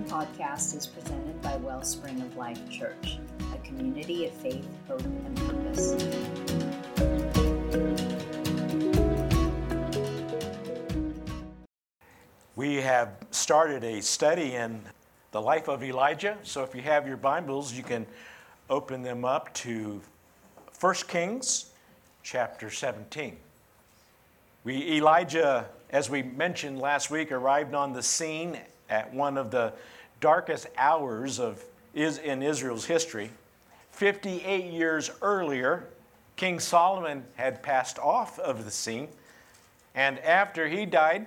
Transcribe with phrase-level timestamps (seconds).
[0.00, 3.18] podcast is presented by Wellspring of Life Church,
[3.54, 5.94] a community of faith, hope, and purpose.
[12.56, 14.80] We have started a study in
[15.30, 16.38] the life of Elijah.
[16.42, 18.06] So if you have your Bibles, you can
[18.70, 20.00] open them up to
[20.80, 21.66] 1 Kings
[22.22, 23.36] chapter 17.
[24.64, 28.58] We Elijah, as we mentioned last week, arrived on the scene
[28.92, 29.72] at one of the
[30.20, 31.64] darkest hours of
[31.94, 33.30] is in Israel's history.
[33.90, 35.88] 58 years earlier,
[36.36, 39.08] King Solomon had passed off of the scene,
[39.94, 41.26] and after he died,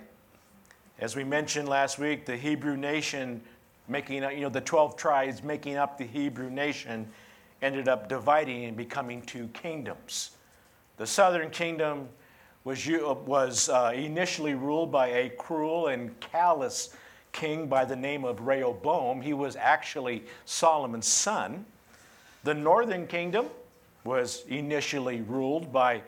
[1.00, 3.41] as we mentioned last week, the Hebrew nation
[3.88, 7.08] making you know, the 12 tribes making up the Hebrew nation
[7.62, 10.32] ended up dividing and becoming two kingdoms.
[10.98, 12.10] The southern kingdom
[12.63, 16.96] was, was uh, initially ruled by a cruel and callous
[17.36, 19.22] king by the name of Rehoboam.
[19.22, 21.66] He was actually Solomon's son.
[22.44, 23.48] The northern kingdom
[24.05, 26.02] was initially ruled by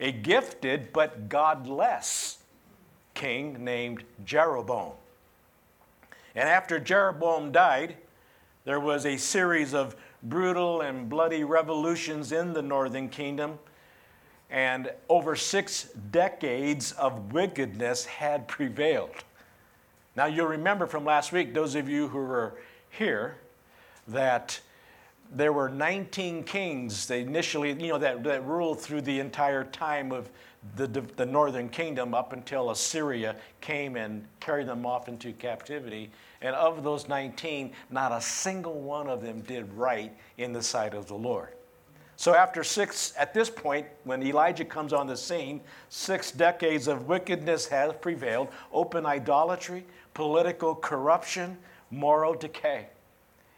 [0.00, 2.38] a gifted but godless
[3.14, 4.92] king named Jeroboam.
[6.34, 7.96] And after Jeroboam died,
[8.64, 13.58] there was a series of brutal and bloody revolutions in the northern kingdom,
[14.50, 19.24] and over six decades of wickedness had prevailed.
[20.14, 22.54] Now, you'll remember from last week, those of you who were
[22.90, 23.36] here,
[24.08, 24.60] that
[25.34, 30.12] there were 19 kings they initially, you know, that, that ruled through the entire time
[30.12, 30.28] of
[30.76, 36.10] the, the northern kingdom up until Assyria came and carried them off into captivity.
[36.42, 40.94] And of those 19, not a single one of them did right in the sight
[40.94, 41.48] of the Lord.
[42.16, 47.08] So, after six, at this point, when Elijah comes on the scene, six decades of
[47.08, 51.58] wickedness has prevailed open idolatry, political corruption,
[51.90, 52.86] moral decay.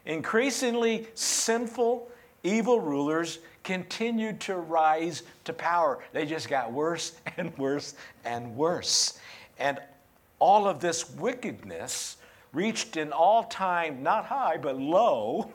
[0.07, 2.11] Increasingly sinful,
[2.43, 6.05] evil rulers continued to rise to power.
[6.13, 7.95] They just got worse and worse
[8.25, 9.19] and worse.
[9.59, 9.81] And
[10.39, 12.19] all of this wickedness
[12.53, 15.53] reached an all time, not high, but low,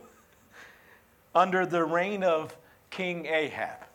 [1.36, 2.56] under the reign of
[2.90, 3.86] King Ahab.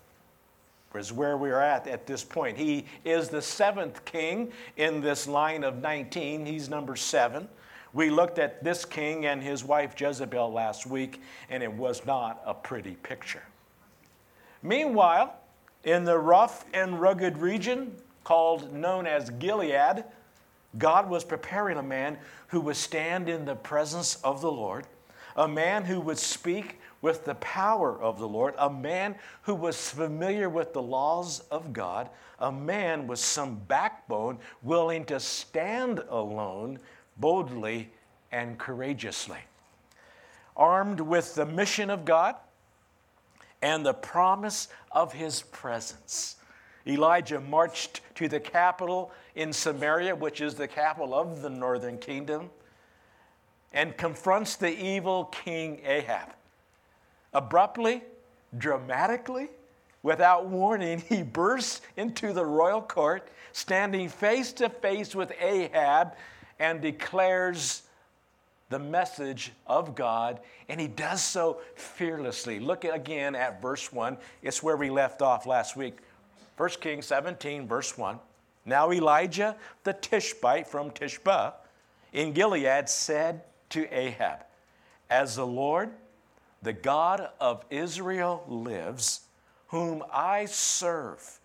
[0.96, 2.56] Is where we are at at this point.
[2.56, 6.46] He is the seventh king in this line of 19.
[6.46, 7.48] He's number seven.
[7.92, 12.42] We looked at this king and his wife Jezebel last week, and it was not
[12.46, 13.42] a pretty picture.
[14.62, 15.34] Meanwhile,
[15.82, 20.04] in the rough and rugged region called known as Gilead,
[20.78, 22.18] God was preparing a man
[22.48, 24.86] who would stand in the presence of the Lord,
[25.36, 29.90] a man who would speak with the power of the Lord, a man who was
[29.90, 36.78] familiar with the laws of God, a man with some backbone, willing to stand alone
[37.18, 37.90] boldly
[38.32, 39.36] and courageously.
[40.56, 42.36] Armed with the mission of God,
[43.60, 46.36] and the promise of his presence.
[46.86, 52.48] Elijah marched to the capital in Samaria, which is the capital of the northern kingdom,
[53.74, 56.30] and confronts the evil king Ahab.
[57.34, 58.02] Abruptly,
[58.56, 59.48] dramatically,
[60.02, 66.14] without warning, he bursts into the royal court, standing face to face with Ahab,
[66.58, 67.82] and declares
[68.70, 72.58] the message of God, and he does so fearlessly.
[72.58, 74.16] Look again at verse 1.
[74.42, 75.98] It's where we left off last week.
[76.56, 78.18] 1 Kings 17, verse 1.
[78.64, 81.52] Now Elijah the Tishbite from Tishbe
[82.12, 84.44] in Gilead said to Ahab,
[85.10, 85.90] As the Lord,
[86.64, 89.20] the God of Israel, lives,
[89.68, 91.38] whom I serve,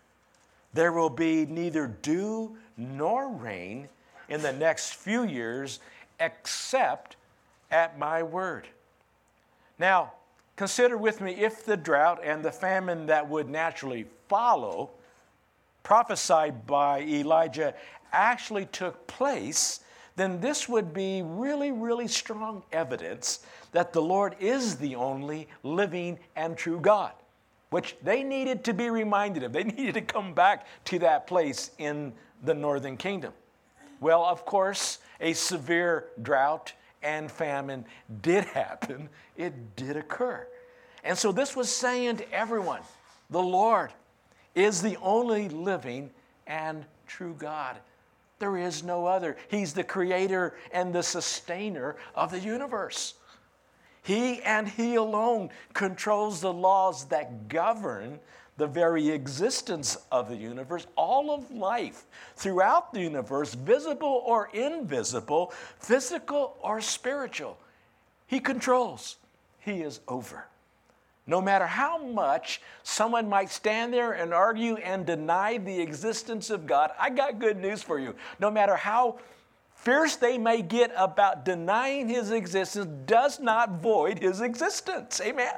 [0.73, 3.89] there will be neither dew nor rain
[4.29, 5.79] in the next few years
[6.19, 7.15] except
[7.71, 8.67] at my word.
[9.77, 10.13] Now,
[10.55, 14.91] consider with me if the drought and the famine that would naturally follow,
[15.83, 17.73] prophesied by Elijah,
[18.11, 19.79] actually took place,
[20.19, 23.39] then this would be really, really strong evidence
[23.71, 27.13] that the Lord is the only living and true God,
[27.69, 29.53] which they needed to be reminded of.
[29.53, 32.13] They needed to come back to that place in
[32.43, 33.33] the northern kingdom.
[33.99, 37.85] Well, of course, a severe drought and famine
[38.21, 40.47] did happen, it did occur.
[41.03, 42.81] And so this was saying to everyone
[43.29, 43.93] the Lord
[44.55, 46.09] is the only living
[46.47, 47.77] and true God.
[48.39, 49.37] There is no other.
[49.49, 53.15] He's the creator and the sustainer of the universe.
[54.01, 58.19] He and He alone controls the laws that govern
[58.57, 62.05] the very existence of the universe, all of life
[62.35, 67.57] throughout the universe, visible or invisible, physical or spiritual.
[68.27, 69.17] He controls,
[69.59, 70.45] He is over.
[71.29, 76.65] No matter how much someone might stand there and argue and deny the existence of
[76.65, 78.15] God, I got good news for you.
[78.39, 79.19] No matter how
[79.75, 85.21] fierce they may get about denying his existence, does not void his existence.
[85.21, 85.53] Amen.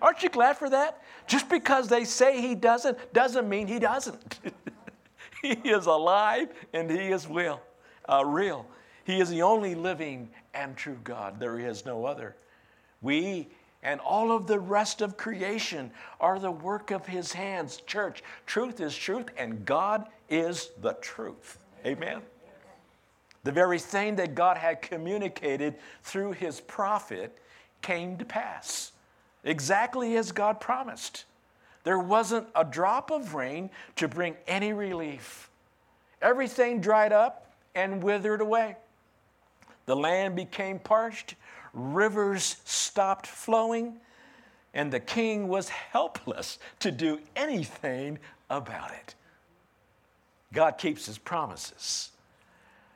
[0.00, 1.02] Aren't you glad for that?
[1.26, 4.38] Just because they say he doesn't, doesn't mean he doesn't.
[5.42, 7.60] he is alive and he is will,
[8.08, 8.66] uh, real.
[9.02, 11.40] He is the only living and true God.
[11.40, 12.36] There is no other.
[13.00, 13.48] We
[13.82, 15.90] and all of the rest of creation
[16.20, 17.78] are the work of his hands.
[17.86, 21.58] Church, truth is truth, and God is the truth.
[21.86, 22.20] Amen.
[23.44, 27.38] The very thing that God had communicated through his prophet
[27.80, 28.92] came to pass,
[29.44, 31.24] exactly as God promised.
[31.84, 35.48] There wasn't a drop of rain to bring any relief.
[36.20, 38.76] Everything dried up and withered away.
[39.86, 41.36] The land became parched,
[41.72, 43.96] rivers stopped flowing,
[44.74, 48.18] and the king was helpless to do anything
[48.50, 49.14] about it.
[50.52, 52.10] God keeps his promises.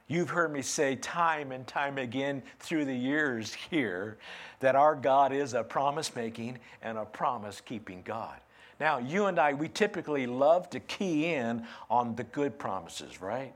[0.09, 4.19] You've heard me say time and time again through the years here
[4.61, 8.39] that our God is a promise making and a promise keeping God.
[8.79, 13.55] Now, you and I, we typically love to key in on the good promises, right?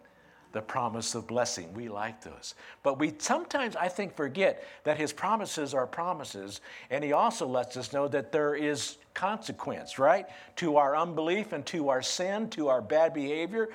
[0.56, 1.70] The promise of blessing.
[1.74, 2.54] We like those.
[2.82, 7.76] But we sometimes, I think, forget that his promises are promises, and he also lets
[7.76, 10.24] us know that there is consequence, right?
[10.56, 13.68] To our unbelief and to our sin, to our bad behavior.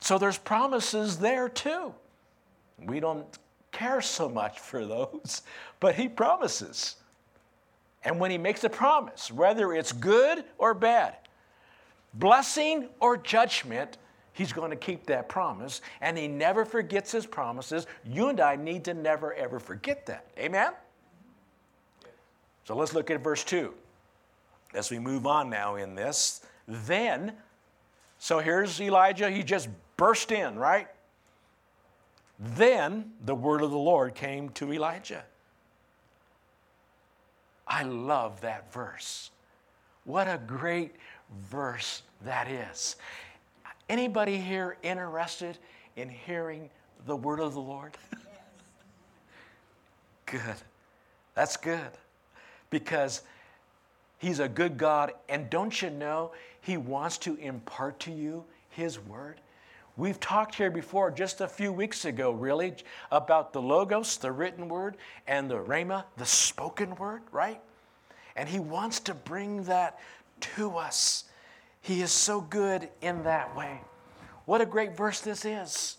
[0.00, 1.94] So there's promises there too.
[2.84, 3.26] We don't
[3.72, 5.40] care so much for those,
[5.80, 6.96] but he promises.
[8.04, 11.16] And when he makes a promise, whether it's good or bad,
[12.12, 13.96] blessing or judgment,
[14.32, 17.86] He's going to keep that promise, and He never forgets His promises.
[18.04, 20.26] You and I need to never, ever forget that.
[20.38, 20.72] Amen?
[22.64, 23.74] So let's look at verse 2
[24.74, 26.42] as we move on now in this.
[26.68, 27.32] Then,
[28.18, 30.86] so here's Elijah, he just burst in, right?
[32.38, 35.24] Then the word of the Lord came to Elijah.
[37.66, 39.30] I love that verse.
[40.04, 40.96] What a great
[41.50, 42.96] verse that is.
[43.90, 45.58] Anybody here interested
[45.96, 46.70] in hearing
[47.06, 47.98] the word of the Lord?
[50.26, 50.54] good.
[51.34, 51.90] That's good.
[52.70, 53.22] Because
[54.18, 59.00] He's a good God, and don't you know He wants to impart to you His
[59.00, 59.40] word?
[59.96, 62.74] We've talked here before, just a few weeks ago, really,
[63.10, 67.60] about the Logos, the written word, and the Rhema, the spoken word, right?
[68.36, 69.98] And He wants to bring that
[70.54, 71.24] to us.
[71.80, 73.80] He is so good in that way.
[74.44, 75.96] What a great verse this is.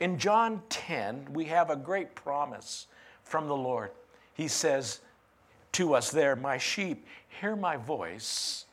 [0.00, 2.86] In John 10, we have a great promise
[3.24, 3.90] from the Lord.
[4.34, 5.00] He says
[5.72, 7.04] to us there, My sheep
[7.40, 8.66] hear my voice.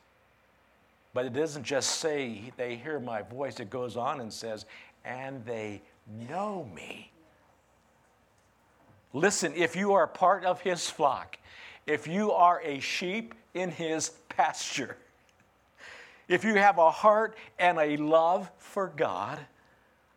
[1.14, 4.66] But it doesn't just say they hear my voice, it goes on and says,
[5.06, 5.82] and they
[6.30, 7.12] know me.
[9.14, 11.38] Listen, if you are part of his flock,
[11.88, 14.98] if you are a sheep in his pasture,
[16.28, 19.40] if you have a heart and a love for God,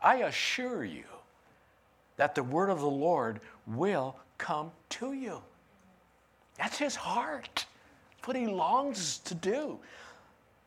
[0.02, 1.04] I assure you
[2.16, 5.40] that the word of the Lord will come to you.
[6.58, 7.66] That's his heart.
[8.24, 9.78] What he longs to do.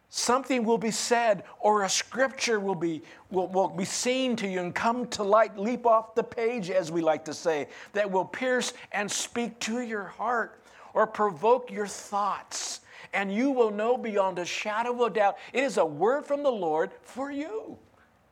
[0.09, 4.59] Something will be said, or a scripture will be, will, will be seen to you
[4.59, 8.25] and come to light, leap off the page, as we like to say, that will
[8.25, 10.60] pierce and speak to your heart
[10.93, 12.81] or provoke your thoughts
[13.13, 16.43] and you will know beyond a shadow of a doubt it is a word from
[16.43, 17.77] the Lord for you.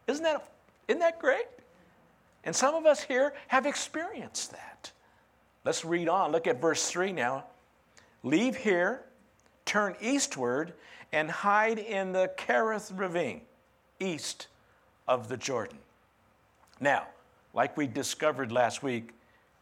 [0.07, 0.47] Isn't that,
[0.87, 1.45] isn't that great?
[2.43, 4.91] And some of us here have experienced that.
[5.65, 6.31] Let's read on.
[6.31, 7.45] Look at verse 3 now.
[8.23, 9.01] Leave here,
[9.65, 10.73] turn eastward,
[11.11, 13.41] and hide in the Kerith ravine,
[13.99, 14.47] east
[15.07, 15.77] of the Jordan.
[16.79, 17.07] Now,
[17.53, 19.11] like we discovered last week,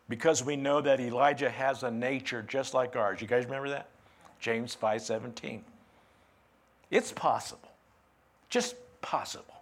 [0.09, 3.21] because we know that Elijah has a nature just like ours.
[3.21, 3.89] You guys remember that?
[4.39, 5.63] James 5:17.
[6.89, 7.71] It's possible,
[8.49, 9.61] just possible,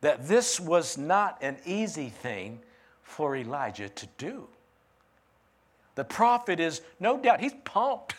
[0.00, 2.60] that this was not an easy thing
[3.02, 4.48] for Elijah to do.
[5.96, 8.14] The prophet is no doubt, he's pumped.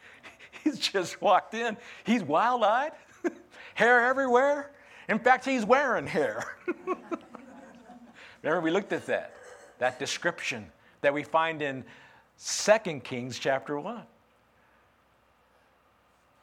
[0.64, 1.76] he's just walked in.
[2.04, 2.92] He's wild eyed,
[3.74, 4.72] hair everywhere.
[5.08, 6.44] In fact, he's wearing hair.
[8.42, 9.34] Remember, we looked at that,
[9.84, 10.64] that description
[11.02, 11.84] that we find in
[12.42, 14.00] 2 Kings chapter 1.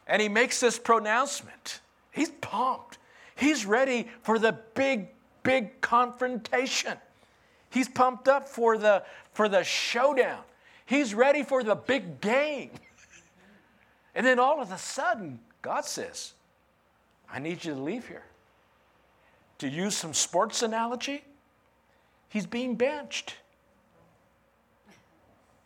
[0.06, 1.80] And he makes this pronouncement.
[2.12, 2.98] He's pumped.
[3.34, 5.08] He's ready for the big,
[5.42, 6.96] big confrontation.
[7.68, 10.44] He's pumped up for the, for the showdown.
[10.86, 12.70] He's ready for the big game.
[14.14, 16.34] And then all of a sudden, God says,
[17.28, 18.22] I need you to leave here.
[19.58, 21.24] To use some sports analogy,
[22.32, 23.36] he's being benched.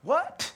[0.03, 0.53] What?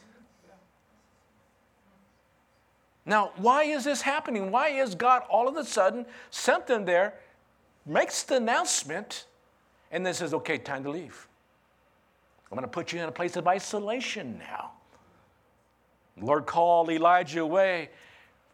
[3.07, 4.51] Now, why is this happening?
[4.51, 7.15] Why is God all of a sudden sent them there,
[7.87, 9.25] makes the announcement,
[9.91, 11.27] and then says, okay, time to leave?
[12.51, 14.73] I'm going to put you in a place of isolation now.
[16.17, 17.91] The Lord called Elijah away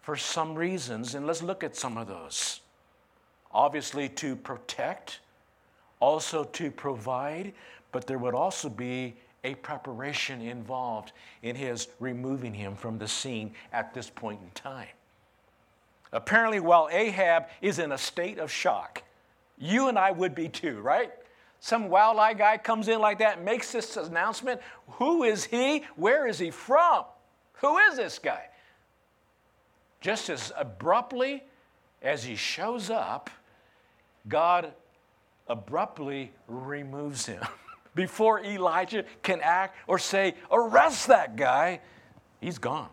[0.02, 2.60] for some reasons, and let's look at some of those.
[3.50, 5.20] Obviously, to protect,
[6.00, 7.52] also to provide,
[7.92, 11.12] but there would also be a preparation involved
[11.42, 14.88] in his removing him from the scene at this point in time.
[16.12, 19.02] Apparently, while Ahab is in a state of shock,
[19.58, 21.12] you and I would be too, right?
[21.60, 24.60] Some wildlife guy comes in like that, makes this announcement.
[24.92, 25.84] Who is he?
[25.96, 27.04] Where is he from?
[27.54, 28.48] Who is this guy?
[30.00, 31.42] Just as abruptly
[32.02, 33.30] as he shows up,
[34.28, 34.72] God
[35.48, 37.42] abruptly removes him.
[37.94, 41.80] Before Elijah can act or say, arrest that guy,
[42.40, 42.90] he's gone.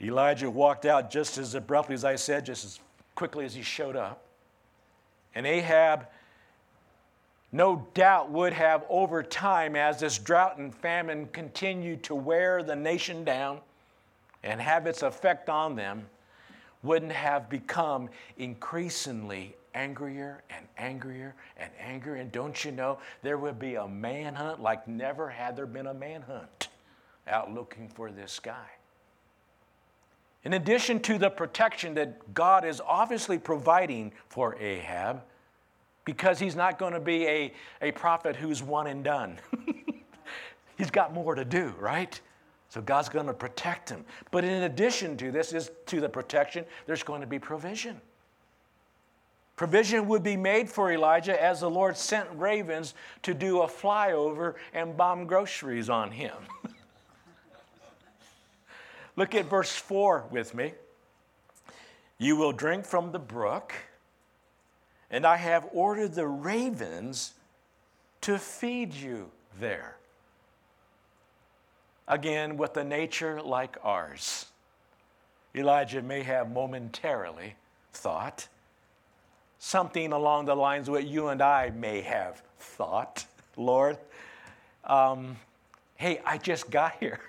[0.00, 2.80] Elijah walked out just as abruptly as I said, just as
[3.14, 4.22] quickly as he showed up.
[5.34, 6.06] And Ahab,
[7.52, 12.76] no doubt, would have over time, as this drought and famine continued to wear the
[12.76, 13.60] nation down
[14.42, 16.06] and have its effect on them,
[16.86, 22.14] wouldn't have become increasingly angrier and angrier and angrier.
[22.14, 25.94] And don't you know, there would be a manhunt like never had there been a
[25.94, 26.68] manhunt
[27.28, 28.66] out looking for this guy.
[30.44, 35.22] In addition to the protection that God is obviously providing for Ahab,
[36.04, 37.52] because he's not going to be a,
[37.82, 39.38] a prophet who's one and done.
[40.78, 42.20] he's got more to do, right?
[42.76, 44.04] So God's going to protect him.
[44.30, 47.98] But in addition to this, is to the protection, there's going to be provision.
[49.56, 52.92] Provision would be made for Elijah as the Lord sent ravens
[53.22, 56.34] to do a flyover and bomb groceries on him.
[59.16, 60.74] Look at verse 4 with me.
[62.18, 63.72] You will drink from the brook,
[65.10, 67.32] and I have ordered the ravens
[68.20, 69.96] to feed you there.
[72.08, 74.46] Again, with a nature like ours.
[75.54, 77.54] Elijah may have momentarily
[77.92, 78.48] thought
[79.58, 83.24] something along the lines of what you and I may have thought,
[83.56, 83.98] Lord.
[84.84, 85.36] Um,
[85.96, 87.20] hey, I just got here.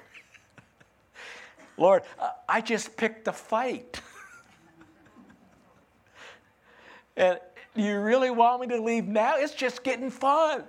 [1.77, 2.03] Lord,
[2.47, 4.01] I just picked a fight.
[7.17, 7.39] and
[7.75, 9.37] you really want me to leave now?
[9.37, 10.63] It's just getting fun.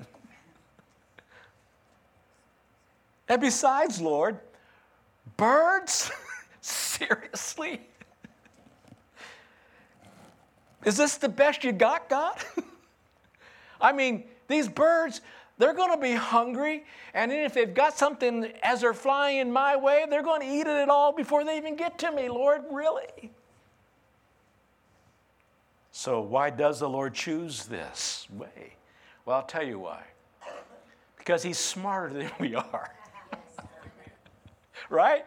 [3.29, 4.39] And besides, Lord,
[5.37, 6.11] birds?
[6.61, 7.81] Seriously?
[10.85, 12.37] Is this the best you got, God?
[13.81, 15.21] I mean, these birds,
[15.59, 16.85] they're going to be hungry.
[17.15, 20.67] And if they've got something as they're flying in my way, they're going to eat
[20.67, 22.63] it all before they even get to me, Lord.
[22.71, 23.31] Really?
[25.91, 28.77] So, why does the Lord choose this way?
[29.25, 30.05] Well, I'll tell you why.
[31.17, 32.95] Because He's smarter than we are.
[34.89, 35.25] Right?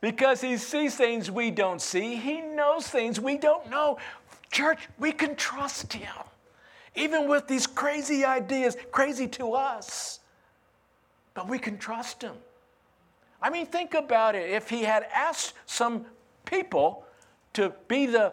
[0.00, 3.98] Because He sees things we don't see, He knows things we don't know.
[4.50, 6.12] Church, we can trust Him
[6.96, 10.20] even with these crazy ideas, crazy to us.
[11.34, 12.34] But we can trust him.
[13.40, 14.50] I mean, think about it.
[14.50, 16.06] If he had asked some
[16.46, 17.04] people
[17.52, 18.32] to be the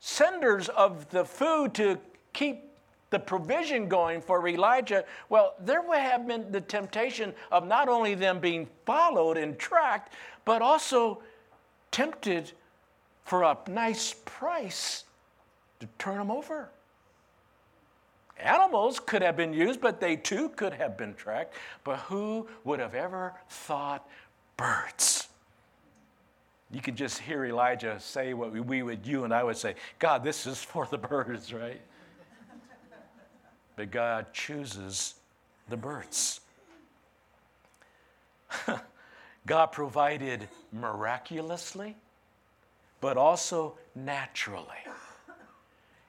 [0.00, 1.98] senders of the food to
[2.32, 2.64] keep
[3.10, 8.14] the provision going for Elijah, well, there would have been the temptation of not only
[8.14, 10.12] them being followed and tracked,
[10.44, 11.22] but also
[11.90, 12.52] tempted
[13.24, 15.04] for a nice price
[15.80, 16.70] to turn them over.
[18.38, 21.54] Animals could have been used, but they too could have been tracked.
[21.82, 24.08] But who would have ever thought
[24.56, 25.28] birds?
[26.70, 30.22] You could just hear Elijah say what we would, you and I would say, God,
[30.22, 31.80] this is for the birds, right?
[33.78, 35.14] But God chooses
[35.68, 36.40] the birds.
[39.46, 41.94] God provided miraculously,
[43.00, 44.66] but also naturally.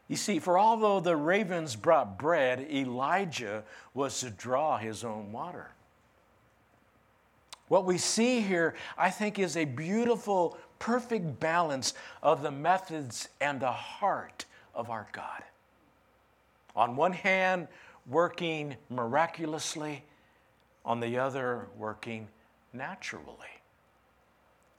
[0.07, 5.69] You see, for although the ravens brought bread, Elijah was to draw his own water.
[7.67, 13.59] What we see here, I think, is a beautiful, perfect balance of the methods and
[13.59, 15.43] the heart of our God.
[16.79, 17.67] On one hand,
[18.07, 20.01] working miraculously,
[20.86, 22.29] on the other, working
[22.71, 23.36] naturally.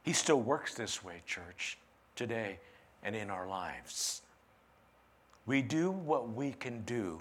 [0.02, 1.76] He still works this way, church,
[2.16, 2.58] today
[3.02, 4.22] and in our lives.
[5.44, 7.20] We do what we can do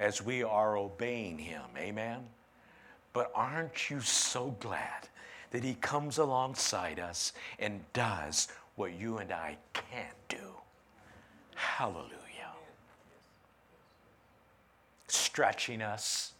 [0.00, 1.62] as we are obeying Him.
[1.78, 2.24] Amen?
[3.12, 5.08] But aren't you so glad
[5.52, 10.56] that He comes alongside us and does what you and I can't do?
[11.54, 12.21] Hallelujah.
[15.32, 16.32] Stretching us,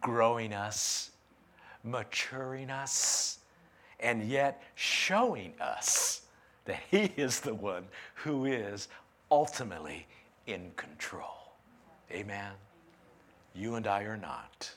[0.00, 1.10] growing us,
[1.84, 3.40] maturing us,
[4.00, 6.22] and yet showing us
[6.64, 8.88] that He is the one who is
[9.30, 10.06] ultimately
[10.46, 11.52] in control.
[12.10, 12.52] Amen.
[13.54, 14.70] You and I are not.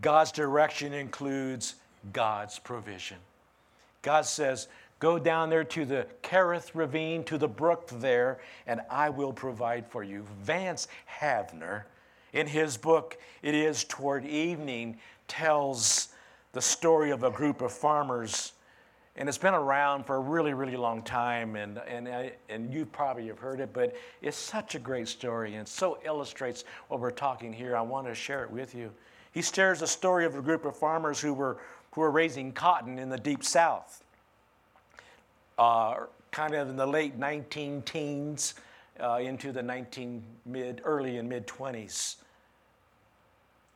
[0.00, 1.76] God's direction includes
[2.12, 3.18] God's provision.
[4.02, 4.66] God says,
[5.04, 9.86] Go down there to the Kerith ravine, to the brook there, and I will provide
[9.86, 10.24] for you.
[10.40, 10.88] Vance
[11.20, 11.82] Havner,
[12.32, 14.96] in his book, It Is Toward Evening,
[15.28, 16.08] tells
[16.52, 18.52] the story of a group of farmers.
[19.16, 23.26] And it's been around for a really, really long time, and, and, and you probably
[23.26, 27.52] have heard it, but it's such a great story and so illustrates what we're talking
[27.52, 27.76] here.
[27.76, 28.90] I want to share it with you.
[29.32, 31.58] He shares a story of a group of farmers who were,
[31.90, 34.00] who were raising cotton in the deep south,
[35.58, 38.54] uh, kind of in the late 19 teens
[39.00, 42.16] uh, into the 19 mid, early and mid 20s.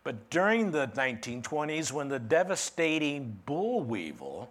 [0.04, 4.50] But during the 1920s, when the devastating boll weevil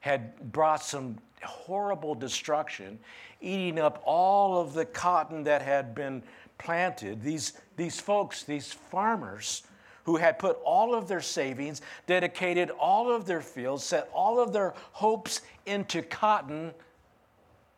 [0.00, 2.98] had brought some horrible destruction,
[3.40, 6.22] eating up all of the cotton that had been
[6.56, 9.62] planted, these, these folks, these farmers,
[10.08, 14.54] who had put all of their savings, dedicated all of their fields, set all of
[14.54, 16.72] their hopes into cotton,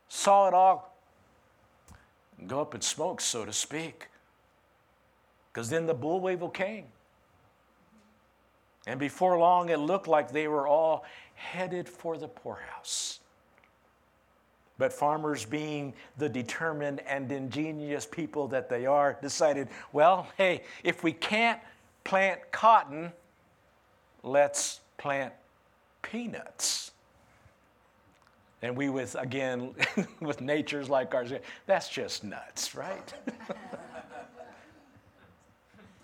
[0.07, 0.97] saw it all
[2.47, 4.07] go up in smoke, so to speak.
[5.53, 6.85] Because then the boll weevil came.
[8.87, 13.19] And before long, it looked like they were all headed for the poorhouse.
[14.79, 21.03] But farmers, being the determined and ingenious people that they are, decided well, hey, if
[21.03, 21.59] we can't
[22.05, 23.13] plant cotton,
[24.23, 25.33] let's plant
[26.03, 26.91] peanuts.
[28.63, 29.75] And we, with again,
[30.21, 31.33] with natures like ours,
[31.67, 33.15] that's just nuts, right?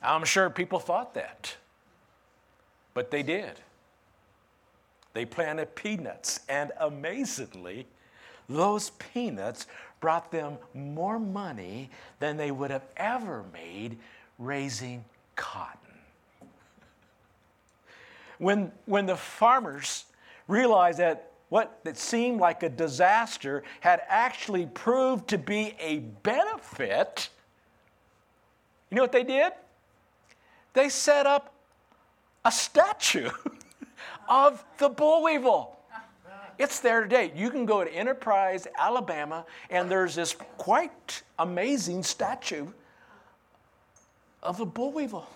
[0.03, 1.57] I'm sure people thought that,
[2.95, 3.61] but they did.
[5.13, 7.87] They planted peanuts, and amazingly,
[8.49, 9.67] those peanuts
[10.01, 13.99] brought them more money than they would have ever made
[14.39, 15.05] raising
[15.35, 15.86] cotton
[18.39, 20.05] when, when the farmers
[20.49, 27.29] realized that what that seemed like a disaster had actually proved to be a benefit,
[28.91, 29.53] you know what they did?
[30.73, 31.55] They set up
[32.45, 33.31] a statue
[34.29, 35.73] of the boll weevil.
[36.59, 37.33] It's there today.
[37.37, 42.67] You can go to Enterprise, Alabama, and there's this quite amazing statue
[44.43, 45.29] of a boll weevil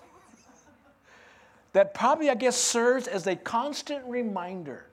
[1.73, 4.85] that probably, I guess, serves as a constant reminder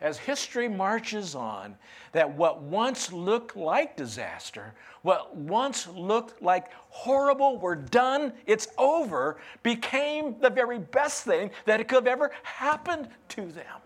[0.00, 1.74] as history marches on
[2.12, 9.38] that what once looked like disaster, what once looked like horrible, we're done, it's over,
[9.62, 13.80] became the very best thing that could have ever happened to them.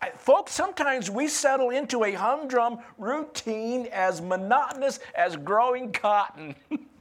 [0.00, 6.54] I, folks, sometimes we settle into a humdrum routine as monotonous as growing cotton.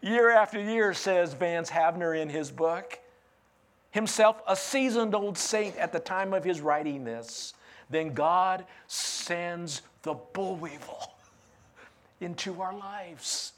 [0.00, 2.98] year after year, says Vance Havner in his book.
[3.90, 7.54] Himself a seasoned old saint at the time of his writing this.
[7.88, 11.12] Then God sends the boll weevil
[12.20, 13.52] into our lives.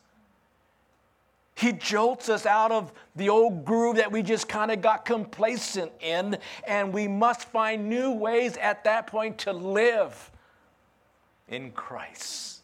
[1.55, 5.92] He jolts us out of the old groove that we just kind of got complacent
[6.01, 10.31] in, and we must find new ways at that point to live
[11.48, 12.62] in Christ.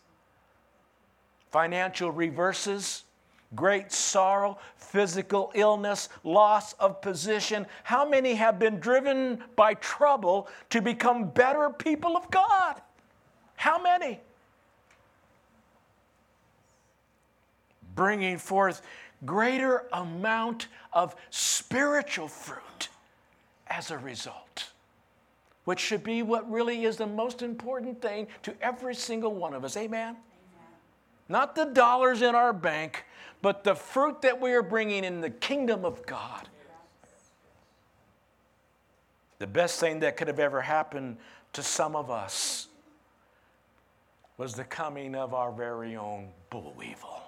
[1.50, 3.04] Financial reverses,
[3.54, 7.66] great sorrow, physical illness, loss of position.
[7.84, 12.80] How many have been driven by trouble to become better people of God?
[13.56, 14.20] How many?
[17.94, 18.82] Bringing forth
[19.24, 22.88] greater amount of spiritual fruit
[23.66, 24.70] as a result,
[25.64, 29.64] which should be what really is the most important thing to every single one of
[29.64, 29.76] us.
[29.76, 30.10] Amen?
[30.10, 30.16] Amen.
[31.28, 33.04] Not the dollars in our bank,
[33.42, 36.48] but the fruit that we are bringing in the kingdom of God.
[39.38, 41.18] The best thing that could have ever happened
[41.52, 42.68] to some of us
[44.36, 47.22] was the coming of our very own boll weevil.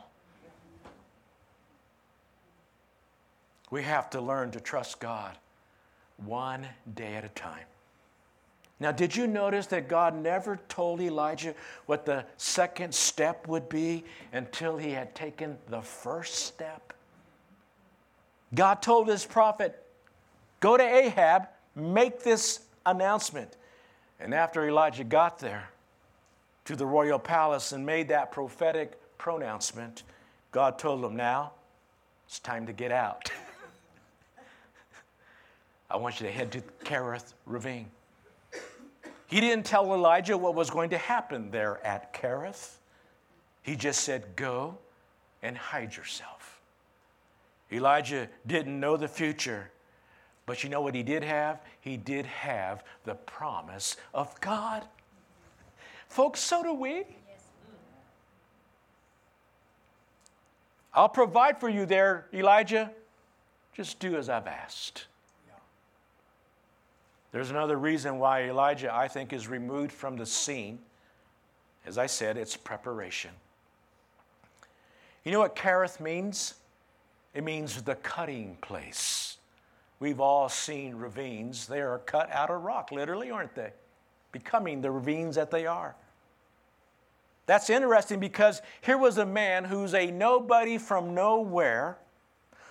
[3.70, 5.38] We have to learn to trust God
[6.16, 7.66] one day at a time.
[8.80, 14.04] Now, did you notice that God never told Elijah what the second step would be
[14.32, 16.94] until he had taken the first step?
[18.54, 19.84] God told his prophet,
[20.60, 23.56] Go to Ahab, make this announcement.
[24.18, 25.68] And after Elijah got there
[26.64, 30.04] to the royal palace and made that prophetic pronouncement,
[30.52, 31.52] God told him, Now
[32.26, 33.30] it's time to get out.
[35.90, 37.90] I want you to head to Kerith Ravine.
[39.30, 42.78] He didn't tell Elijah what was going to happen there at Kerith.
[43.62, 44.76] He just said, Go
[45.40, 46.60] and hide yourself.
[47.70, 49.70] Elijah didn't know the future,
[50.46, 51.60] but you know what he did have?
[51.80, 54.82] He did have the promise of God.
[56.08, 57.04] Folks, so do we.
[60.92, 62.90] I'll provide for you there, Elijah.
[63.74, 65.06] Just do as I've asked.
[67.32, 70.80] There's another reason why Elijah, I think, is removed from the scene.
[71.86, 73.30] As I said, it's preparation.
[75.24, 76.54] You know what Kerith means?
[77.34, 79.36] It means the cutting place.
[80.00, 81.66] We've all seen ravines.
[81.66, 83.70] They are cut out of rock, literally, aren't they?
[84.32, 85.94] Becoming the ravines that they are.
[87.46, 91.98] That's interesting because here was a man who's a nobody from nowhere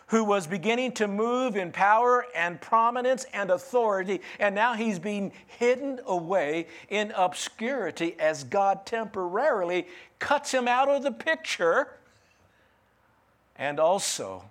[0.09, 5.31] who was beginning to move in power and prominence and authority, and now he's being
[5.45, 11.95] hidden away in obscurity as God temporarily cuts him out of the picture
[13.55, 14.43] and also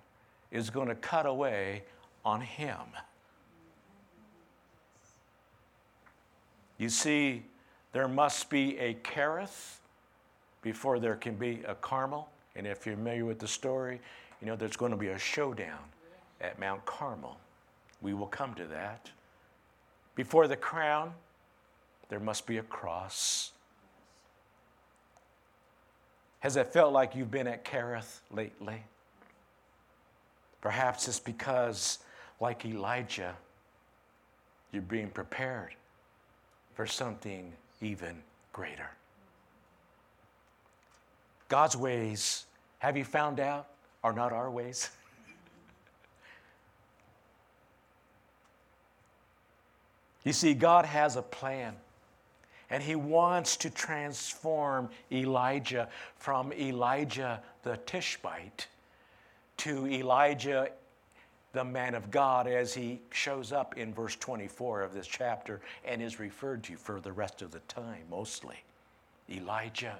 [0.51, 1.83] is going to cut away
[2.23, 2.77] on him.
[6.77, 7.43] You see,
[7.91, 9.79] there must be a Kerith
[10.61, 12.29] before there can be a Carmel.
[12.55, 13.99] And if you're familiar with the story,
[14.41, 15.79] you know, there's going to be a showdown
[16.41, 17.37] at Mount Carmel.
[18.01, 19.09] We will come to that.
[20.15, 21.13] Before the crown,
[22.09, 23.51] there must be a cross.
[26.39, 28.83] Has it felt like you've been at Kerith lately?
[30.61, 31.99] Perhaps it's because,
[32.39, 33.35] like Elijah,
[34.71, 35.75] you're being prepared
[36.75, 38.15] for something even
[38.53, 38.89] greater.
[41.49, 42.45] God's ways,
[42.79, 43.67] have you found out?
[44.03, 44.89] Are not our ways.
[50.23, 51.75] you see, God has a plan.
[52.71, 58.67] And he wants to transform Elijah from Elijah the Tishbite
[59.57, 60.69] to Elijah
[61.51, 66.01] the man of God as he shows up in verse 24 of this chapter and
[66.01, 68.63] is referred to for the rest of the time mostly.
[69.29, 69.97] Elijah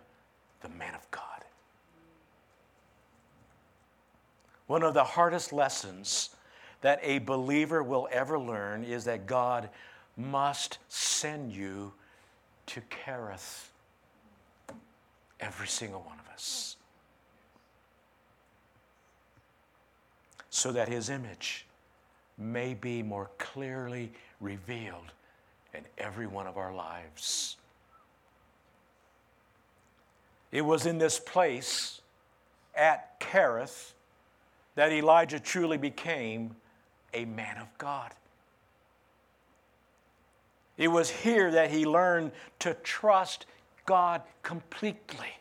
[0.61, 1.43] the man of God.
[4.69, 6.29] One of the hardest lessons
[6.81, 9.67] that a believer will ever learn is that God
[10.15, 11.91] must send you
[12.67, 13.69] to Kerith.
[15.39, 16.75] Every single one of us.
[20.51, 21.65] So that his image
[22.37, 25.13] may be more clearly revealed
[25.73, 27.57] in every one of our lives.
[30.51, 32.01] It was in this place
[32.75, 33.93] at Kerith
[34.79, 36.55] that Elijah truly became
[37.13, 38.13] a man of God.
[40.77, 43.45] It was here that he learned to trust
[43.85, 45.33] God completely.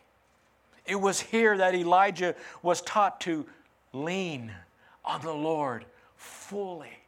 [0.85, 3.45] It was here that Elijah was taught to
[3.93, 4.51] lean
[5.05, 5.85] on the Lord
[6.17, 6.99] fully.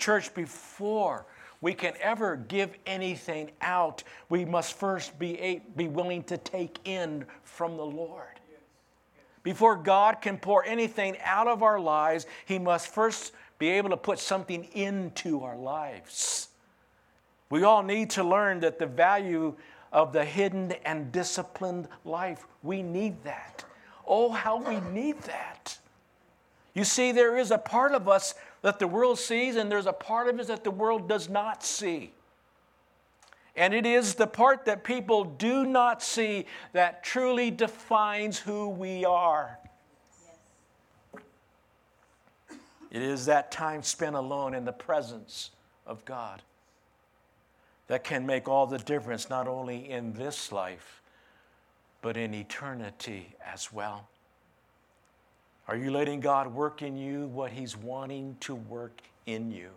[0.00, 1.26] Church, before
[1.60, 7.24] we can ever give anything out, we must first be, be willing to take in
[7.44, 8.39] from the Lord.
[9.42, 13.96] Before God can pour anything out of our lives, He must first be able to
[13.96, 16.48] put something into our lives.
[17.50, 19.54] We all need to learn that the value
[19.92, 23.64] of the hidden and disciplined life, we need that.
[24.06, 25.78] Oh, how we need that.
[26.74, 29.92] You see, there is a part of us that the world sees, and there's a
[29.92, 32.12] part of us that the world does not see.
[33.56, 39.04] And it is the part that people do not see that truly defines who we
[39.04, 39.58] are.
[42.90, 45.50] It is that time spent alone in the presence
[45.86, 46.42] of God
[47.86, 51.02] that can make all the difference, not only in this life,
[52.02, 54.08] but in eternity as well.
[55.68, 59.70] Are you letting God work in you what He's wanting to work in you?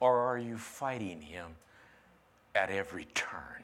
[0.00, 1.46] Or are you fighting him
[2.58, 3.62] at every turn?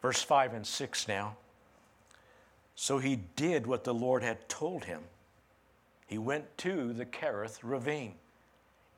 [0.00, 1.36] Verse 5 and 6 now.
[2.74, 5.02] So he did what the Lord had told him.
[6.06, 8.14] He went to the Kerith ravine,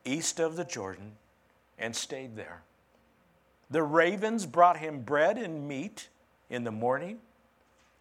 [0.05, 1.11] east of the Jordan,
[1.77, 2.61] and stayed there.
[3.69, 6.07] The ravens brought him bread and meat
[6.49, 7.19] in the morning,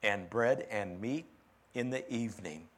[0.03, 1.27] and bread and meat
[1.75, 2.69] in the evening,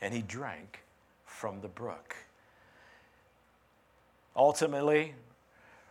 [0.00, 0.82] and he drank
[1.24, 2.16] from the brook.
[4.36, 5.14] Ultimately,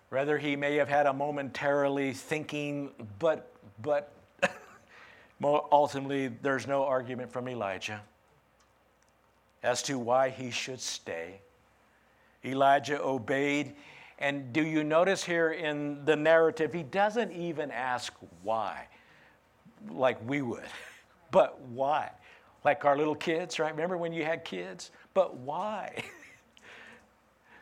[0.10, 4.12] rather he may have had a momentarily thinking, but but
[5.44, 8.02] ultimately there's no argument from Elijah
[9.64, 11.42] as to why he should stay.
[12.46, 13.76] Elijah obeyed.
[14.20, 18.88] And do you notice here in the narrative, he doesn't even ask why,
[19.90, 20.64] like we would,
[21.32, 22.10] but why?
[22.64, 23.72] Like our little kids, right?
[23.72, 24.92] Remember when you had kids?
[25.14, 26.04] But why?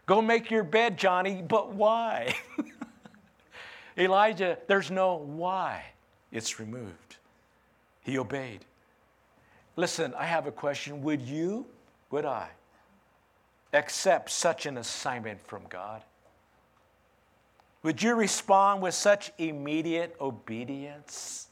[0.06, 2.36] Go make your bed, Johnny, but why?
[3.98, 5.84] Elijah, there's no why.
[6.32, 7.18] It's removed.
[8.02, 8.66] He obeyed.
[9.76, 11.02] Listen, I have a question.
[11.04, 11.66] Would you,
[12.12, 12.50] would I,
[13.74, 16.02] accept such an assignment from God?
[17.84, 21.48] Would you respond with such immediate obedience?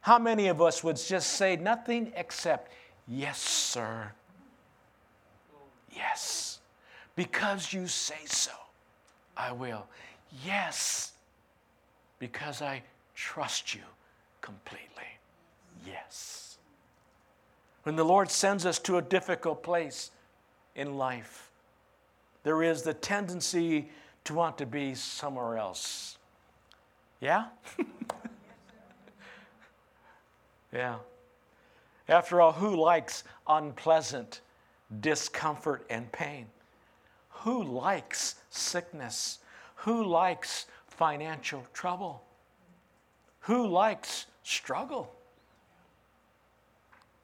[0.00, 2.72] How many of us would just say nothing except,
[3.06, 4.12] Yes, sir.
[5.92, 6.49] Yes.
[7.20, 8.52] Because you say so,
[9.36, 9.86] I will.
[10.42, 11.12] Yes.
[12.18, 12.82] Because I
[13.14, 13.82] trust you
[14.40, 15.04] completely.
[15.86, 16.56] Yes.
[17.82, 20.12] When the Lord sends us to a difficult place
[20.74, 21.50] in life,
[22.42, 23.90] there is the tendency
[24.24, 26.16] to want to be somewhere else.
[27.20, 27.48] Yeah?
[30.72, 30.96] yeah.
[32.08, 34.40] After all, who likes unpleasant
[35.02, 36.46] discomfort and pain?
[37.40, 39.38] Who likes sickness?
[39.76, 42.22] Who likes financial trouble?
[43.40, 45.14] Who likes struggle?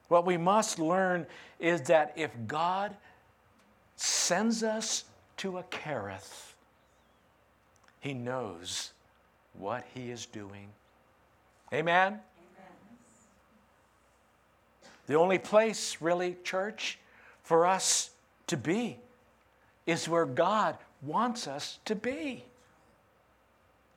[0.09, 1.26] What we must learn
[1.59, 2.96] is that if God
[3.96, 5.05] sends us
[5.38, 6.52] to a Kerith,
[8.00, 8.92] He knows
[9.52, 10.68] what He is doing.
[11.74, 12.07] Amen?
[12.07, 12.20] Amen?
[15.09, 16.98] The only place, really, church,
[17.42, 18.11] for us
[18.46, 18.98] to be
[19.87, 22.44] is where God wants us to be.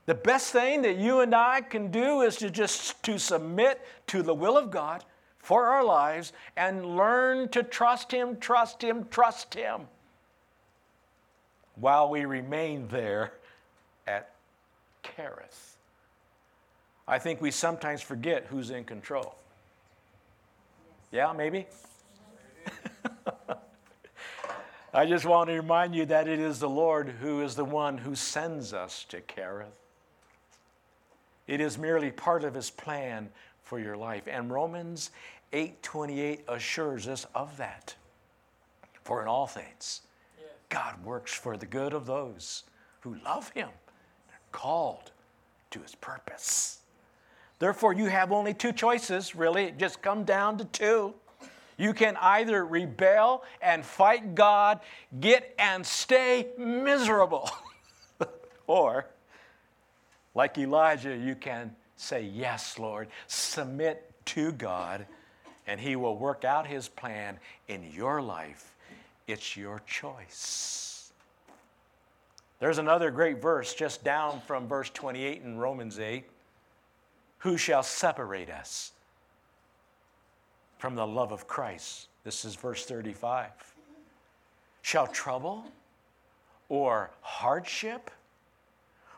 [0.06, 4.24] The best thing that you and I can do is to just to submit to
[4.24, 5.06] the will of God
[5.38, 9.82] for our lives and learn to trust him, trust him, trust him
[11.76, 13.34] while we remain there
[14.08, 14.32] at
[15.04, 15.76] Kerith.
[17.08, 19.36] I think we sometimes forget who's in control.
[21.12, 21.66] Yeah, maybe?
[24.92, 28.00] I just want to remind you that it is the Lord who is the one
[28.00, 29.68] who sends us to Kerith.
[31.46, 33.30] It is merely part of his plan
[33.62, 34.24] for your life.
[34.28, 35.12] And Romans
[35.54, 37.96] 8:28 assures us of that.
[39.04, 40.02] For in all things,
[40.70, 42.64] God works for the good of those
[43.02, 45.12] who love him, and are called
[45.72, 46.80] to his purpose.
[47.60, 49.72] Therefore, you have only two choices, really.
[49.72, 51.14] Just come down to two.
[51.80, 54.82] You can either rebel and fight God,
[55.22, 57.50] get and stay miserable,
[58.68, 59.06] or
[60.36, 65.06] like Elijah, you can say, Yes, Lord, submit to God,
[65.68, 67.40] and He will work out His plan
[67.70, 68.76] in your life.
[69.26, 71.14] It's your choice.
[72.60, 76.26] There's another great verse just down from verse 28 in Romans 8.
[77.38, 78.92] Who shall separate us
[80.80, 82.08] from the love of Christ?
[82.24, 83.52] This is verse 35.
[84.82, 85.66] Shall trouble
[86.70, 88.10] or hardship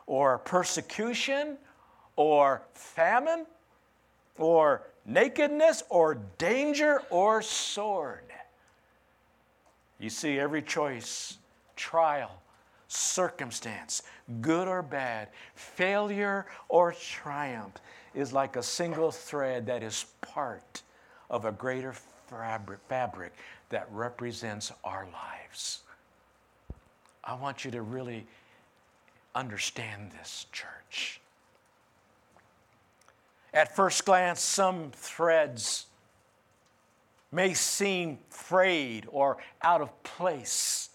[0.06, 1.56] or persecution
[2.16, 3.46] or famine
[4.38, 8.24] or nakedness or danger or sword.
[9.98, 11.38] You see, every choice,
[11.76, 12.32] trial,
[12.88, 14.02] circumstance,
[14.40, 17.74] good or bad, failure or triumph,
[18.14, 20.82] is like a single thread that is part
[21.32, 21.94] of a greater
[22.28, 23.32] fabric, fabric
[23.70, 25.80] that represents our lives.
[27.24, 28.26] I want you to really
[29.34, 31.20] understand this, church.
[33.54, 35.86] At first glance, some threads
[37.30, 40.90] may seem frayed or out of place,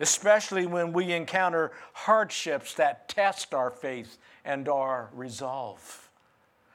[0.00, 6.01] especially when we encounter hardships that test our faith and our resolve.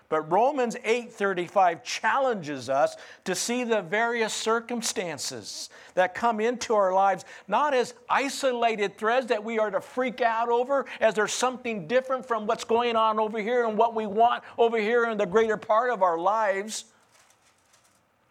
[0.09, 7.25] But Romans 8:35 challenges us to see the various circumstances that come into our lives
[7.47, 12.25] not as isolated threads that we are to freak out over as there's something different
[12.25, 15.57] from what's going on over here and what we want over here in the greater
[15.57, 16.85] part of our lives.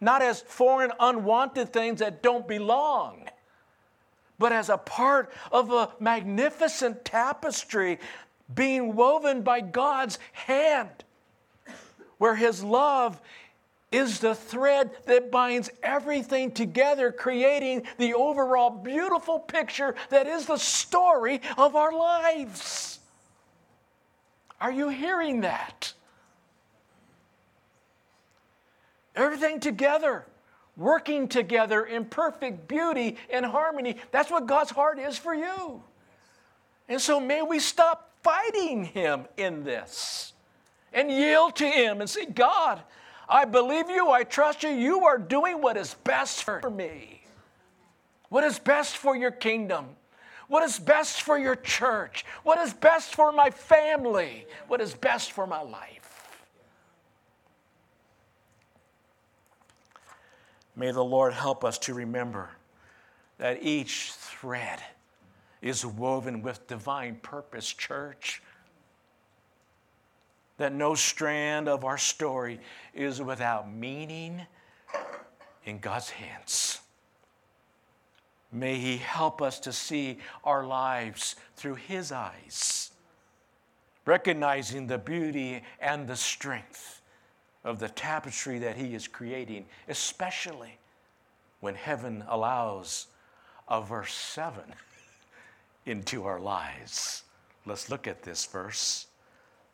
[0.01, 3.29] Not as foreign unwanted things that don't belong
[4.39, 7.97] but as a part of a magnificent tapestry
[8.53, 11.03] being woven by God's hand
[12.17, 13.19] where His love
[13.91, 20.57] is the thread that binds everything together, creating the overall beautiful picture that is the
[20.57, 22.99] story of our lives.
[24.59, 25.93] Are you hearing that?
[29.15, 30.25] Everything together,
[30.75, 33.97] working together in perfect beauty and harmony.
[34.11, 35.81] That's what God's heart is for you.
[36.89, 40.33] And so may we stop fighting Him in this
[40.97, 42.81] and yield to Him and say, God,
[43.29, 47.21] I believe you, I trust you, you are doing what is best for me,
[48.29, 49.85] what is best for your kingdom.
[50.49, 52.23] What is best for your church?
[52.43, 54.47] What is best for my family?
[54.69, 56.39] What is best for my life?
[60.73, 62.49] May the Lord help us to remember
[63.39, 64.81] that each thread
[65.61, 68.41] is woven with divine purpose, church
[70.57, 72.59] that no strand of our story
[72.93, 74.41] is without meaning
[75.65, 76.79] in God's hands.
[78.51, 82.91] May He help us to see our lives through His eyes,
[84.05, 87.01] recognizing the beauty and the strength
[87.63, 90.79] of the tapestry that He is creating, especially
[91.59, 93.07] when heaven allows
[93.67, 94.61] a verse 7
[95.85, 97.23] into our lives.
[97.65, 99.07] Let's look at this verse.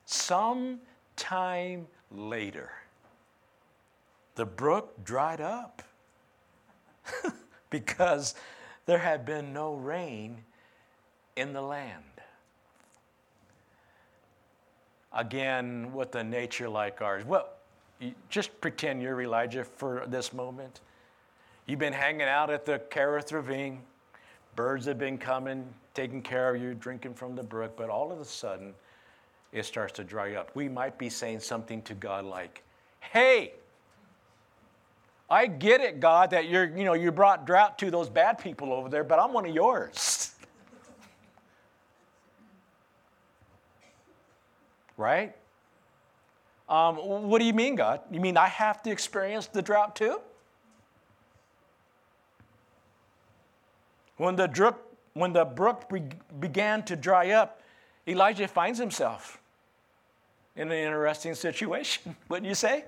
[0.05, 0.79] Some
[1.15, 2.71] time later,
[4.35, 5.81] the brook dried up
[7.69, 8.35] because
[8.85, 10.43] there had been no rain
[11.35, 12.03] in the land.
[15.11, 17.49] Again, with a nature like ours, well,
[18.29, 20.81] just pretend you're Elijah for this moment.
[21.67, 23.81] You've been hanging out at the Kerith Ravine.
[24.55, 28.19] Birds have been coming, taking care of you, drinking from the brook, but all of
[28.19, 28.73] a sudden,
[29.53, 30.51] it starts to dry up.
[30.55, 32.63] We might be saying something to God like,
[32.99, 33.53] hey,
[35.29, 38.73] I get it, God, that you're, you know, you brought drought to those bad people
[38.73, 40.33] over there, but I'm one of yours.
[44.97, 45.35] right?
[46.67, 48.01] Um, what do you mean, God?
[48.11, 50.19] You mean I have to experience the drought too?
[54.17, 54.81] When the, brook,
[55.13, 56.01] when the brook be-
[56.39, 57.61] began to dry up,
[58.07, 59.39] Elijah finds himself
[60.55, 62.85] in an interesting situation, wouldn't you say?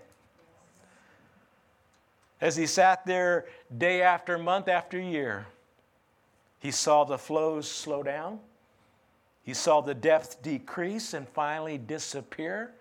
[2.41, 5.47] As he sat there day after month after year,
[6.60, 8.39] he saw the flows slow down.
[9.43, 12.71] He saw the depth decrease and finally disappear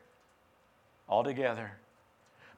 [1.09, 1.73] altogether.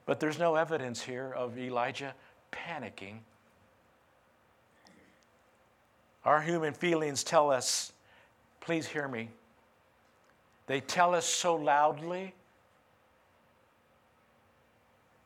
[0.06, 2.14] But there's no evidence here of Elijah
[2.52, 3.18] panicking.
[6.24, 7.92] Our human feelings tell us,
[8.60, 9.28] please hear me,
[10.66, 12.35] they tell us so loudly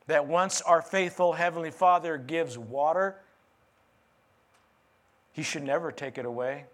[0.06, 3.16] that once our faithful Heavenly Father gives water,
[5.32, 6.64] He should never take it away.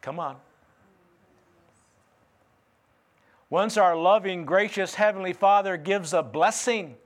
[0.00, 0.36] Come on.
[3.50, 6.96] Once our loving, gracious Heavenly Father gives a blessing,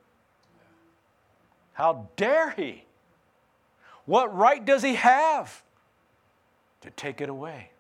[1.73, 2.85] how dare He?
[4.05, 5.63] What right does He have
[6.83, 7.71] to take it away?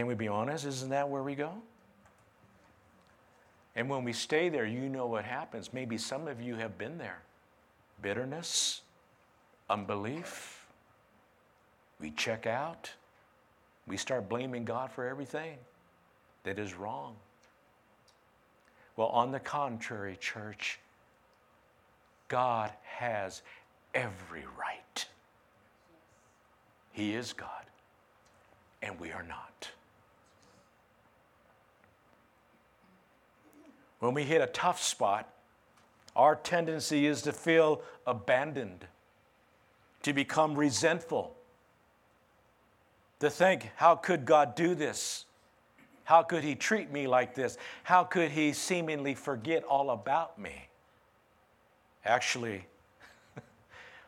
[0.00, 0.64] Can we be honest?
[0.64, 1.52] Isn't that where we go?
[3.76, 5.74] And when we stay there, you know what happens.
[5.74, 7.20] Maybe some of you have been there
[8.00, 8.80] bitterness,
[9.68, 10.64] unbelief.
[12.00, 12.90] We check out.
[13.86, 15.58] We start blaming God for everything
[16.44, 17.14] that is wrong.
[18.96, 20.80] Well, on the contrary, church,
[22.28, 23.42] God has
[23.92, 25.06] every right.
[26.90, 27.66] He is God,
[28.80, 29.68] and we are not.
[34.00, 35.28] When we hit a tough spot,
[36.16, 38.86] our tendency is to feel abandoned,
[40.02, 41.36] to become resentful,
[43.20, 45.26] to think, how could God do this?
[46.04, 47.58] How could He treat me like this?
[47.84, 50.68] How could He seemingly forget all about me?
[52.04, 52.64] Actually,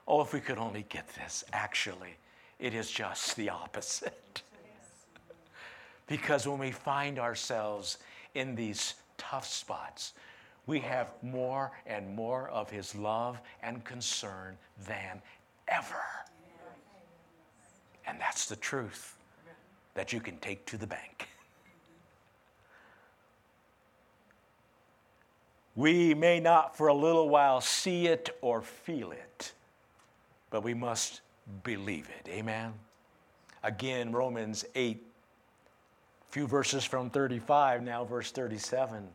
[0.09, 2.17] oh, if we could only get this, actually,
[2.59, 4.43] it is just the opposite.
[6.07, 7.99] because when we find ourselves
[8.35, 10.15] in these tough spots,
[10.67, 14.57] we have more and more of His love and concern
[14.87, 15.21] than
[15.69, 16.05] ever.
[18.07, 19.17] And that's the truth
[19.95, 21.29] that you can take to the bank.
[25.75, 29.53] We may not for a little while see it or feel it,
[30.51, 31.23] but we must
[31.65, 32.29] believe it.
[32.31, 32.75] Amen.
[33.63, 35.03] Again, Romans 8,
[36.33, 39.07] few verses from 35, now verse 37.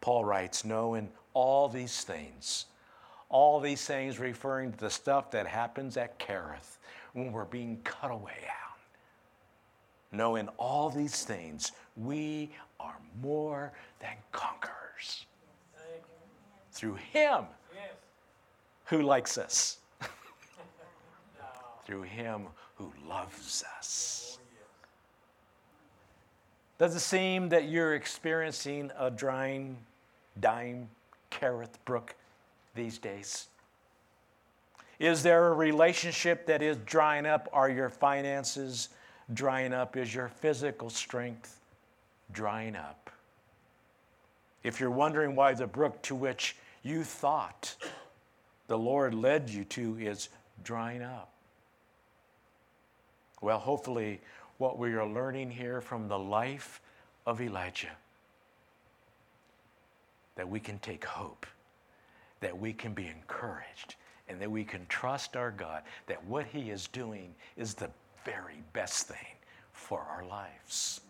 [0.00, 2.66] Paul writes, No, in all these things,
[3.28, 6.78] all these things referring to the stuff that happens at Kerith
[7.14, 8.78] when we're being cut away out.
[10.12, 15.26] No, in all these things, we are more than conquerors
[16.70, 17.44] through Him
[18.84, 19.78] who likes us,
[21.84, 22.42] through Him
[22.76, 24.38] who loves us.
[26.78, 29.78] Does it seem that you're experiencing a drying,
[30.38, 30.88] dying
[31.30, 32.14] Kerith Brook
[32.74, 33.46] these days?
[34.98, 37.48] Is there a relationship that is drying up?
[37.52, 38.90] Are your finances
[39.32, 39.96] drying up?
[39.96, 41.60] Is your physical strength
[42.32, 43.10] drying up?
[44.62, 47.76] If you're wondering why the brook to which you thought
[48.66, 50.28] the Lord led you to is
[50.64, 51.30] drying up,
[53.40, 54.20] well, hopefully,
[54.58, 56.80] what we are learning here from the life
[57.26, 57.96] of Elijah
[60.36, 61.46] that we can take hope,
[62.40, 63.96] that we can be encouraged,
[64.28, 67.90] and that we can trust our God that what He is doing is the
[68.24, 69.34] very best thing
[69.72, 71.00] for our lives.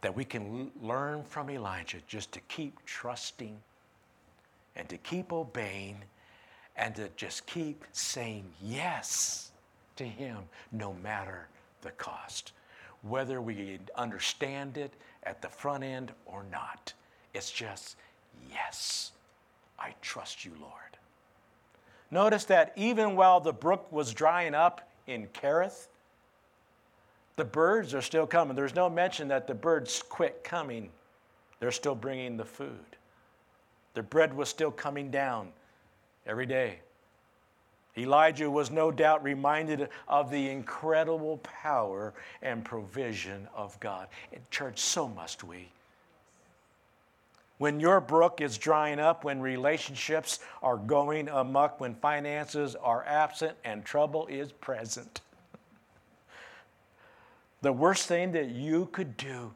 [0.00, 3.56] That we can learn from Elijah just to keep trusting
[4.76, 5.96] and to keep obeying
[6.76, 9.50] and to just keep saying yes
[9.96, 10.38] to Him
[10.72, 11.48] no matter
[11.82, 12.52] the cost.
[13.02, 14.92] Whether we understand it
[15.24, 16.92] at the front end or not,
[17.34, 17.96] it's just
[18.50, 19.12] yes,
[19.78, 20.72] I trust you, Lord.
[22.10, 25.88] Notice that even while the brook was drying up in Kerith,
[27.36, 28.54] the birds are still coming.
[28.54, 30.90] There's no mention that the birds quit coming,
[31.58, 32.96] they're still bringing the food.
[33.94, 35.48] The bread was still coming down
[36.26, 36.80] every day.
[37.96, 44.08] Elijah was no doubt reminded of the incredible power and provision of God.
[44.32, 45.68] In church, so must we.
[47.58, 53.56] When your brook is drying up, when relationships are going amuck, when finances are absent
[53.64, 55.20] and trouble is present,
[57.62, 59.54] the worst thing that you could do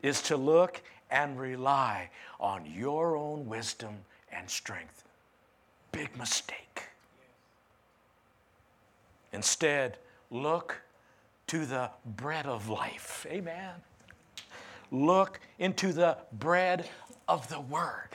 [0.00, 2.08] is to look and rely
[2.38, 3.96] on your own wisdom
[4.32, 5.07] and strength.
[5.92, 6.84] Big mistake.
[9.32, 9.98] Instead,
[10.30, 10.80] look
[11.48, 13.26] to the bread of life.
[13.30, 13.74] Amen.
[14.90, 16.88] Look into the bread
[17.26, 18.10] of the Word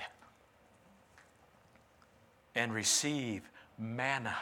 [2.56, 4.36] and receive manna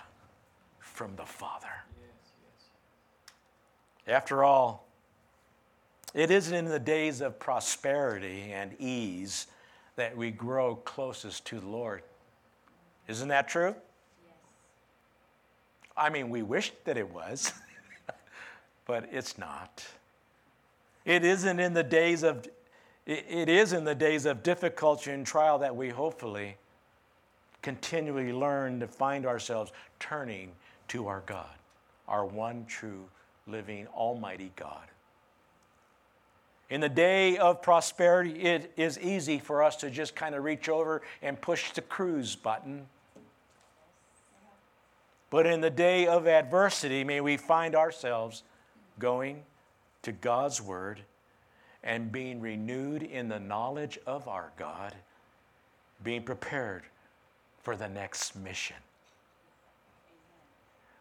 [0.79, 1.67] from the Father.
[4.07, 4.87] After all,
[6.13, 9.47] it isn't in the days of prosperity and ease
[9.95, 12.03] that we grow closest to the Lord.
[13.07, 13.75] Isn't that true?
[15.95, 17.53] I mean, we wish that it was,
[18.85, 19.85] but it's not.
[21.05, 22.47] It isn't in the days of
[23.07, 26.55] it is in the days of difficulty and trial that we hopefully
[27.63, 30.51] continually learn to find ourselves turning
[30.89, 31.55] to our God,
[32.07, 33.05] our one true
[33.47, 34.90] living almighty God.
[36.71, 40.69] In the day of prosperity, it is easy for us to just kind of reach
[40.69, 42.87] over and push the cruise button.
[45.29, 48.43] But in the day of adversity, may we find ourselves
[48.99, 49.43] going
[50.03, 51.01] to God's Word
[51.83, 54.95] and being renewed in the knowledge of our God,
[56.05, 56.83] being prepared
[57.63, 58.77] for the next mission.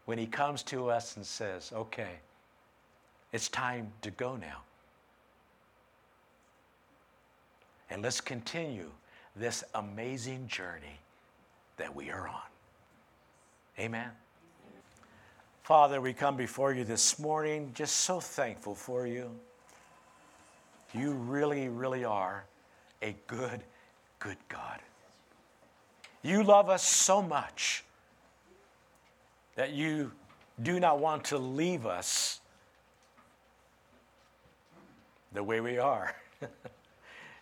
[0.04, 2.18] When He comes to us and says, Okay,
[3.32, 4.62] it's time to go now.
[7.90, 8.90] And let's continue
[9.34, 11.00] this amazing journey
[11.76, 12.40] that we are on.
[13.78, 14.10] Amen.
[15.62, 19.30] Father, we come before you this morning just so thankful for you.
[20.94, 22.44] You really, really are
[23.02, 23.60] a good,
[24.18, 24.80] good God.
[26.22, 27.84] You love us so much
[29.54, 30.12] that you
[30.62, 32.40] do not want to leave us
[35.32, 36.14] the way we are.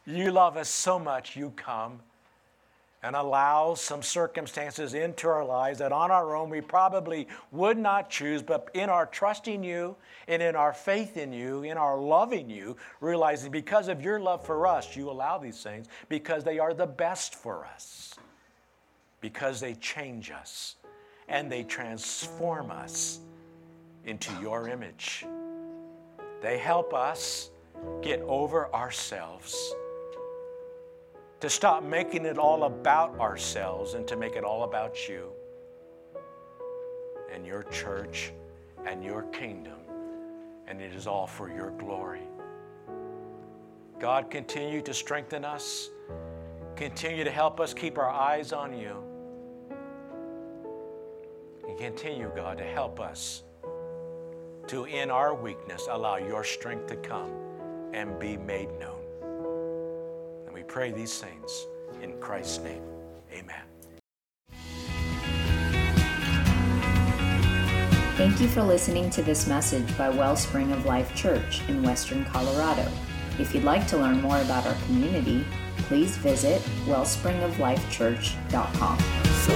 [0.09, 2.01] you love us so much, you come
[3.03, 8.11] and allow some circumstances into our lives that on our own we probably would not
[8.11, 9.95] choose, but in our trusting you
[10.27, 14.45] and in our faith in you, in our loving you, realizing because of your love
[14.45, 18.15] for us, you allow these things because they are the best for us,
[19.21, 20.77] because they change us
[21.29, 23.21] and they transform us
[24.07, 25.25] into your image.
[26.41, 27.51] They help us
[28.03, 29.75] get over ourselves
[31.41, 35.31] to stop making it all about ourselves and to make it all about you
[37.33, 38.33] and your church
[38.87, 39.79] and your kingdom.
[40.67, 42.23] And it is all for your glory.
[44.01, 45.91] God, continue to strengthen us.
[46.77, 48.97] Continue to help us keep our eyes on you.
[51.67, 53.43] And continue, God, to help us
[54.69, 57.31] to, in our weakness, allow your strength to come
[57.93, 58.98] and be made known
[60.69, 61.67] pray these things
[62.03, 62.83] in Christ's name.
[63.33, 63.63] Amen.
[68.17, 72.91] Thank you for listening to this message by Wellspring of Life Church in Western Colorado.
[73.39, 75.45] If you'd like to learn more about our community,
[75.87, 78.99] please visit wellspringoflifechurch.com.
[79.35, 79.55] So